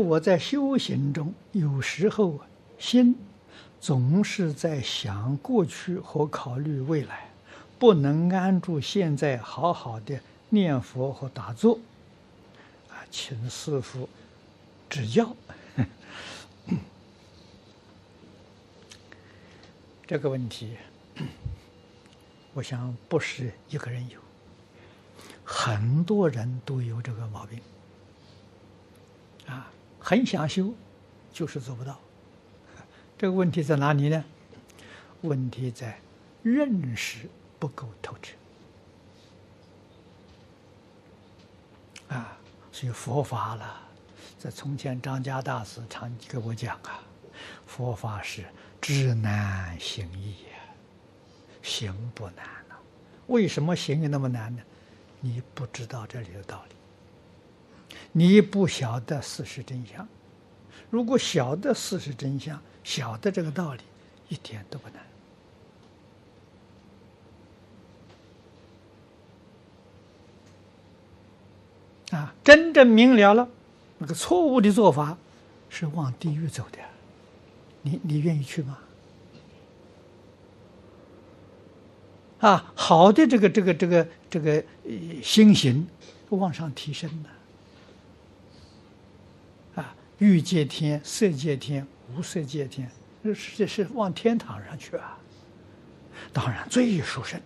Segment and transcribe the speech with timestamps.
[0.00, 2.40] 我在修行中，有时候
[2.78, 3.16] 心
[3.80, 7.30] 总是在想过去和考虑未来，
[7.78, 10.18] 不能安住现在，好好的
[10.48, 11.78] 念佛和打坐。
[12.88, 14.08] 啊，请师父
[14.88, 15.36] 指教。
[20.06, 20.76] 这个问题，
[22.54, 24.18] 我想不是一个人有，
[25.44, 27.60] 很多人都有这个毛病。
[30.10, 30.74] 很想修，
[31.32, 31.96] 就是做不到。
[33.16, 34.24] 这个问题在哪里呢？
[35.20, 36.00] 问题在
[36.42, 37.28] 认识
[37.60, 38.34] 不够透彻。
[42.08, 42.36] 啊，
[42.72, 43.82] 所以佛法了，
[44.36, 47.00] 在从前张家大师常给我讲啊，
[47.64, 48.44] 佛法是
[48.80, 50.58] 知难行易呀，
[51.62, 52.74] 行不难呢。
[53.28, 54.60] 为什么行有那么难呢？
[55.20, 56.74] 你不知道这里的道理。
[58.12, 60.06] 你不晓得事实真相，
[60.90, 63.80] 如果晓得事实真相，晓得这个道理，
[64.28, 65.06] 一点都不难。
[72.20, 73.48] 啊，真正明了了，
[73.98, 75.16] 那个错误的做法
[75.68, 76.78] 是往地狱走的，
[77.82, 78.78] 你你愿意去吗？
[82.40, 84.64] 啊，好的这个这个这个这个
[85.22, 85.86] 心行
[86.30, 87.30] 往上提升的。
[90.20, 92.88] 欲界天、色界天、无色界天，
[93.24, 95.18] 这是是往天堂上去啊！
[96.32, 97.40] 当然最殊胜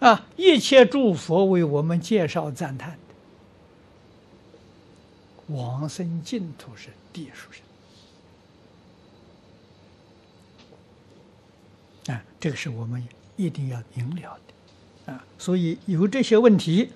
[0.00, 0.26] 啊！
[0.36, 2.98] 一切诸佛为我们介绍赞叹的
[5.54, 7.52] 往生净土是第一殊
[12.06, 12.24] 胜啊！
[12.40, 13.06] 这个是我们
[13.36, 14.38] 一定要明了
[15.04, 15.22] 的啊！
[15.36, 16.88] 所以有这些问题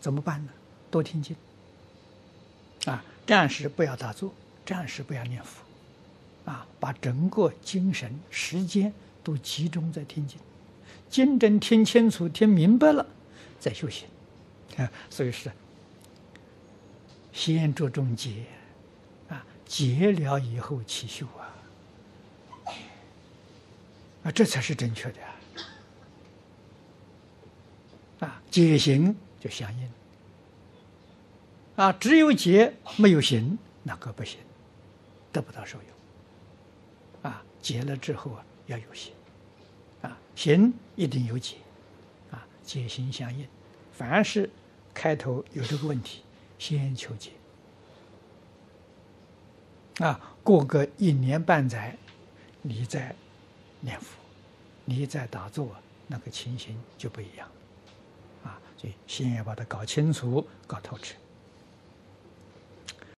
[0.00, 0.52] 怎么办呢？
[0.90, 1.36] 多听经。
[2.86, 4.32] 啊，暂时不要打坐，
[4.64, 5.62] 暂时不要念佛，
[6.50, 10.38] 啊，把整个精神时间都集中在听经，
[11.10, 13.04] 经真听清楚、听明白了，
[13.58, 14.08] 再修行，
[14.76, 15.50] 啊，所以是
[17.32, 18.44] 先着重解，
[19.28, 22.72] 啊，结了以后起修啊，
[24.22, 25.20] 啊，这才是正确的，
[28.20, 29.90] 啊，解行就相应。
[31.76, 34.40] 啊，只有解没有行，那个不行，
[35.30, 37.30] 得不到受用。
[37.30, 39.12] 啊，解了之后啊，要有行，
[40.00, 41.56] 啊，行一定有解，
[42.30, 43.46] 啊，解行相应。
[43.92, 44.48] 凡是
[44.94, 46.22] 开头有这个问题，
[46.58, 47.32] 先求解。
[49.98, 51.94] 啊，过个一年半载，
[52.62, 53.14] 你再
[53.80, 54.16] 念佛，
[54.86, 55.76] 你再打坐，
[56.06, 57.46] 那个情形就不一样。
[58.44, 61.14] 啊，所以先要把它搞清楚、搞透彻。